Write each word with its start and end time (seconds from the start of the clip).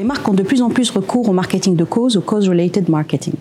Les 0.00 0.06
marques 0.06 0.26
ont 0.26 0.32
de 0.32 0.42
plus 0.42 0.62
en 0.62 0.70
plus 0.70 0.88
recours 0.88 1.28
au 1.28 1.34
marketing 1.34 1.76
de 1.76 1.84
cause, 1.84 2.16
au 2.16 2.22
cause-related 2.22 2.88
marketing. 2.88 3.34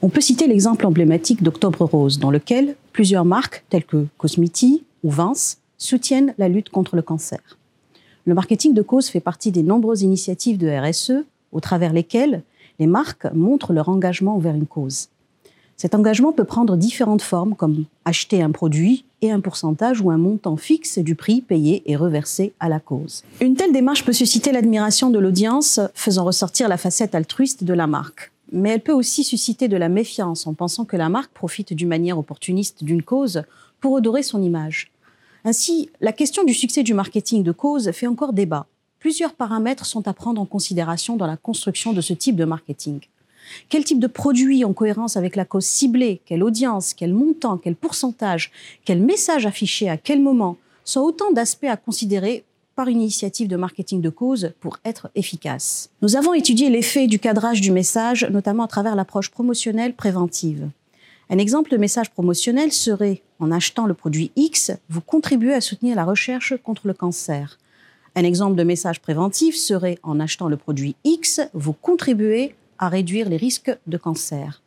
On 0.00 0.10
peut 0.10 0.20
citer 0.20 0.46
l'exemple 0.46 0.86
emblématique 0.86 1.42
d'Octobre 1.42 1.84
Rose, 1.84 2.20
dans 2.20 2.30
lequel 2.30 2.76
plusieurs 2.92 3.24
marques, 3.24 3.64
telles 3.68 3.84
que 3.84 4.06
Cosmiti 4.16 4.84
ou 5.02 5.10
Vince, 5.10 5.58
soutiennent 5.78 6.34
la 6.38 6.48
lutte 6.48 6.68
contre 6.68 6.94
le 6.94 7.02
cancer. 7.02 7.40
Le 8.26 8.34
marketing 8.34 8.74
de 8.74 8.82
cause 8.82 9.08
fait 9.08 9.18
partie 9.18 9.50
des 9.50 9.64
nombreuses 9.64 10.02
initiatives 10.02 10.56
de 10.56 10.68
RSE, 10.68 11.24
au 11.50 11.58
travers 11.58 11.92
lesquelles 11.92 12.44
les 12.78 12.86
marques 12.86 13.26
montrent 13.34 13.72
leur 13.72 13.88
engagement 13.88 14.36
envers 14.36 14.54
une 14.54 14.66
cause. 14.66 15.08
Cet 15.76 15.94
engagement 15.94 16.32
peut 16.32 16.44
prendre 16.44 16.76
différentes 16.76 17.22
formes, 17.22 17.54
comme 17.54 17.84
acheter 18.04 18.42
un 18.42 18.50
produit 18.50 19.04
et 19.20 19.30
un 19.30 19.40
pourcentage 19.40 20.00
ou 20.00 20.10
un 20.10 20.16
montant 20.16 20.56
fixe 20.56 20.98
du 20.98 21.14
prix 21.14 21.40
payé 21.40 21.82
et 21.86 21.96
reversé 21.96 22.52
à 22.60 22.68
la 22.68 22.80
cause. 22.80 23.24
Une 23.40 23.56
telle 23.56 23.72
démarche 23.72 24.04
peut 24.04 24.12
susciter 24.12 24.52
l'admiration 24.52 25.10
de 25.10 25.18
l'audience, 25.18 25.80
faisant 25.94 26.24
ressortir 26.24 26.68
la 26.68 26.76
facette 26.76 27.14
altruiste 27.14 27.64
de 27.64 27.74
la 27.74 27.86
marque. 27.86 28.32
Mais 28.52 28.70
elle 28.70 28.82
peut 28.82 28.92
aussi 28.92 29.24
susciter 29.24 29.66
de 29.68 29.76
la 29.76 29.88
méfiance 29.88 30.46
en 30.46 30.54
pensant 30.54 30.84
que 30.84 30.96
la 30.96 31.08
marque 31.08 31.32
profite 31.32 31.72
d'une 31.72 31.88
manière 31.88 32.18
opportuniste 32.18 32.84
d'une 32.84 33.02
cause 33.02 33.42
pour 33.80 33.94
redorer 33.94 34.22
son 34.22 34.42
image. 34.42 34.90
Ainsi, 35.44 35.90
la 36.00 36.12
question 36.12 36.44
du 36.44 36.54
succès 36.54 36.82
du 36.82 36.94
marketing 36.94 37.42
de 37.42 37.52
cause 37.52 37.90
fait 37.90 38.06
encore 38.06 38.32
débat. 38.32 38.66
Plusieurs 39.00 39.34
paramètres 39.34 39.84
sont 39.84 40.06
à 40.06 40.12
prendre 40.12 40.40
en 40.40 40.46
considération 40.46 41.16
dans 41.16 41.26
la 41.26 41.36
construction 41.36 41.92
de 41.92 42.00
ce 42.00 42.12
type 42.12 42.36
de 42.36 42.44
marketing. 42.44 43.00
Quel 43.68 43.84
type 43.84 43.98
de 43.98 44.06
produit 44.06 44.64
en 44.64 44.72
cohérence 44.72 45.16
avec 45.16 45.36
la 45.36 45.44
cause 45.44 45.64
ciblée, 45.64 46.20
quelle 46.26 46.42
audience, 46.42 46.94
quel 46.94 47.12
montant, 47.12 47.58
quel 47.58 47.76
pourcentage, 47.76 48.50
quel 48.84 49.00
message 49.00 49.46
affiché 49.46 49.88
à 49.88 49.96
quel 49.96 50.20
moment 50.20 50.56
sont 50.84 51.00
autant 51.00 51.32
d'aspects 51.32 51.64
à 51.64 51.76
considérer 51.76 52.44
par 52.74 52.88
une 52.88 53.00
initiative 53.00 53.48
de 53.48 53.56
marketing 53.56 54.00
de 54.00 54.08
cause 54.08 54.52
pour 54.60 54.78
être 54.84 55.10
efficace. 55.14 55.90
Nous 56.00 56.16
avons 56.16 56.34
étudié 56.34 56.70
l'effet 56.70 57.06
du 57.06 57.18
cadrage 57.18 57.60
du 57.60 57.70
message, 57.70 58.26
notamment 58.30 58.64
à 58.64 58.68
travers 58.68 58.96
l'approche 58.96 59.30
promotionnelle 59.30 59.94
préventive. 59.94 60.68
Un 61.30 61.38
exemple 61.38 61.70
de 61.70 61.76
message 61.76 62.10
promotionnel 62.10 62.72
serait 62.72 63.22
en 63.38 63.50
achetant 63.50 63.86
le 63.86 63.94
produit 63.94 64.32
X, 64.36 64.72
vous 64.88 65.00
contribuez 65.00 65.54
à 65.54 65.60
soutenir 65.60 65.96
la 65.96 66.04
recherche 66.04 66.54
contre 66.62 66.86
le 66.86 66.94
cancer. 66.94 67.58
Un 68.14 68.24
exemple 68.24 68.56
de 68.56 68.64
message 68.64 69.00
préventif 69.00 69.56
serait 69.56 69.98
en 70.02 70.20
achetant 70.20 70.48
le 70.48 70.58
produit 70.58 70.96
X, 71.04 71.40
vous 71.54 71.72
contribuez 71.72 72.54
à 72.82 72.88
réduire 72.88 73.28
les 73.28 73.36
risques 73.36 73.70
de 73.86 73.96
cancer. 73.96 74.60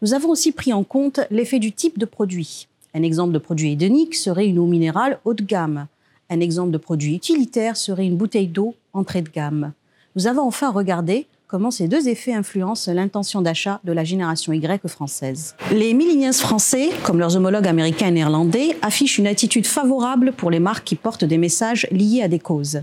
Nous 0.00 0.14
avons 0.14 0.30
aussi 0.30 0.52
pris 0.52 0.72
en 0.72 0.84
compte 0.84 1.20
l'effet 1.30 1.58
du 1.58 1.70
type 1.70 1.98
de 1.98 2.06
produit. 2.06 2.66
Un 2.94 3.02
exemple 3.02 3.34
de 3.34 3.38
produit 3.38 3.72
hédonique 3.72 4.14
serait 4.14 4.46
une 4.46 4.58
eau 4.58 4.64
minérale 4.64 5.20
haut 5.26 5.34
de 5.34 5.42
gamme. 5.42 5.86
Un 6.30 6.40
exemple 6.40 6.70
de 6.70 6.78
produit 6.78 7.14
utilitaire 7.14 7.76
serait 7.76 8.06
une 8.06 8.16
bouteille 8.16 8.46
d'eau 8.46 8.74
entrée 8.94 9.20
de 9.20 9.28
gamme. 9.28 9.72
Nous 10.16 10.26
avons 10.26 10.44
enfin 10.44 10.70
regardé 10.70 11.26
comment 11.46 11.70
ces 11.70 11.88
deux 11.88 12.08
effets 12.08 12.32
influencent 12.32 12.90
l'intention 12.90 13.42
d'achat 13.42 13.80
de 13.84 13.92
la 13.92 14.04
génération 14.04 14.54
Y 14.54 14.88
française. 14.88 15.54
Les 15.70 15.92
millennials 15.92 16.32
français, 16.32 16.88
comme 17.04 17.18
leurs 17.18 17.36
homologues 17.36 17.68
américains 17.68 18.08
et 18.08 18.12
néerlandais, 18.12 18.78
affichent 18.80 19.18
une 19.18 19.26
attitude 19.26 19.66
favorable 19.66 20.32
pour 20.32 20.50
les 20.50 20.58
marques 20.58 20.84
qui 20.84 20.96
portent 20.96 21.26
des 21.26 21.38
messages 21.38 21.86
liés 21.90 22.22
à 22.22 22.28
des 22.28 22.38
causes. 22.38 22.80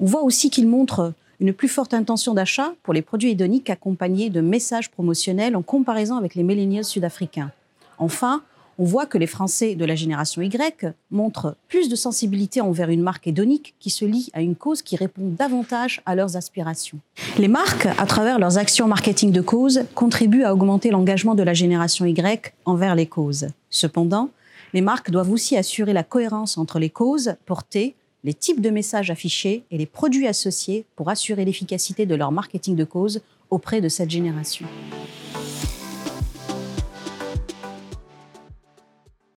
On 0.00 0.06
voit 0.06 0.22
aussi 0.22 0.50
qu'ils 0.50 0.68
montrent 0.68 1.12
une 1.40 1.52
plus 1.52 1.68
forte 1.68 1.94
intention 1.94 2.34
d'achat 2.34 2.74
pour 2.82 2.94
les 2.94 3.02
produits 3.02 3.30
hédoniques 3.30 3.70
accompagnés 3.70 4.30
de 4.30 4.40
messages 4.40 4.90
promotionnels 4.90 5.56
en 5.56 5.62
comparaison 5.62 6.16
avec 6.16 6.34
les 6.34 6.42
millennials 6.42 6.84
sud-africains. 6.84 7.52
Enfin, 7.98 8.42
on 8.80 8.84
voit 8.84 9.06
que 9.06 9.18
les 9.18 9.26
Français 9.26 9.74
de 9.74 9.84
la 9.84 9.96
génération 9.96 10.40
Y 10.40 10.94
montrent 11.10 11.56
plus 11.68 11.88
de 11.88 11.96
sensibilité 11.96 12.60
envers 12.60 12.90
une 12.90 13.02
marque 13.02 13.26
hédonique 13.26 13.74
qui 13.80 13.90
se 13.90 14.04
lie 14.04 14.30
à 14.34 14.40
une 14.40 14.54
cause 14.54 14.82
qui 14.82 14.94
répond 14.94 15.28
davantage 15.36 16.00
à 16.06 16.14
leurs 16.14 16.36
aspirations. 16.36 16.98
Les 17.38 17.48
marques, 17.48 17.86
à 17.86 18.06
travers 18.06 18.38
leurs 18.38 18.56
actions 18.56 18.86
marketing 18.86 19.32
de 19.32 19.40
cause, 19.40 19.82
contribuent 19.96 20.44
à 20.44 20.54
augmenter 20.54 20.90
l'engagement 20.90 21.34
de 21.34 21.42
la 21.42 21.54
génération 21.54 22.04
Y 22.06 22.52
envers 22.64 22.94
les 22.94 23.06
causes. 23.06 23.48
Cependant, 23.68 24.30
les 24.72 24.80
marques 24.80 25.10
doivent 25.10 25.32
aussi 25.32 25.56
assurer 25.56 25.92
la 25.92 26.04
cohérence 26.04 26.56
entre 26.56 26.78
les 26.78 26.90
causes 26.90 27.34
portées 27.46 27.96
les 28.28 28.34
types 28.34 28.60
de 28.60 28.68
messages 28.68 29.10
affichés 29.10 29.62
et 29.70 29.78
les 29.78 29.86
produits 29.86 30.26
associés 30.26 30.84
pour 30.96 31.08
assurer 31.08 31.46
l'efficacité 31.46 32.04
de 32.04 32.14
leur 32.14 32.30
marketing 32.30 32.76
de 32.76 32.84
cause 32.84 33.22
auprès 33.48 33.80
de 33.80 33.88
cette 33.88 34.10
génération. 34.10 34.66